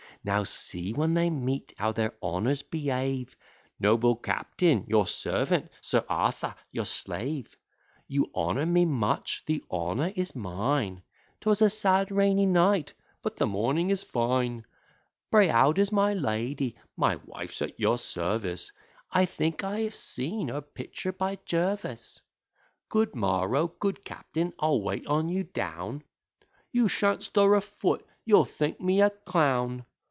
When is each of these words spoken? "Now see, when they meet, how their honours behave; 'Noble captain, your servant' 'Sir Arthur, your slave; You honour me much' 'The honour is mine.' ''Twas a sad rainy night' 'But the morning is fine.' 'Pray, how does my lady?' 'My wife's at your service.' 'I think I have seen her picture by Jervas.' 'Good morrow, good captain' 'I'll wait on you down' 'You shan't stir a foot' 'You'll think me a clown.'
"Now 0.23 0.43
see, 0.43 0.93
when 0.93 1.15
they 1.15 1.31
meet, 1.31 1.73
how 1.79 1.93
their 1.93 2.13
honours 2.21 2.61
behave; 2.61 3.35
'Noble 3.79 4.15
captain, 4.17 4.85
your 4.87 5.07
servant' 5.07 5.71
'Sir 5.81 6.05
Arthur, 6.07 6.53
your 6.71 6.85
slave; 6.85 7.57
You 8.07 8.29
honour 8.35 8.67
me 8.67 8.85
much' 8.85 9.41
'The 9.47 9.63
honour 9.71 10.13
is 10.15 10.35
mine.' 10.35 11.01
''Twas 11.39 11.63
a 11.63 11.71
sad 11.71 12.11
rainy 12.11 12.45
night' 12.45 12.93
'But 13.23 13.37
the 13.37 13.47
morning 13.47 13.89
is 13.89 14.03
fine.' 14.03 14.63
'Pray, 15.31 15.47
how 15.47 15.71
does 15.73 15.91
my 15.91 16.13
lady?' 16.13 16.75
'My 16.95 17.15
wife's 17.25 17.63
at 17.63 17.79
your 17.79 17.97
service.' 17.97 18.71
'I 19.11 19.25
think 19.25 19.63
I 19.63 19.79
have 19.89 19.95
seen 19.95 20.49
her 20.49 20.61
picture 20.61 21.11
by 21.13 21.39
Jervas.' 21.47 22.21
'Good 22.89 23.15
morrow, 23.15 23.73
good 23.79 24.05
captain' 24.05 24.53
'I'll 24.59 24.81
wait 24.83 25.07
on 25.07 25.29
you 25.29 25.45
down' 25.45 26.03
'You 26.71 26.87
shan't 26.87 27.23
stir 27.23 27.55
a 27.55 27.61
foot' 27.61 28.05
'You'll 28.23 28.45
think 28.45 28.79
me 28.79 29.01
a 29.01 29.09
clown.' 29.09 29.83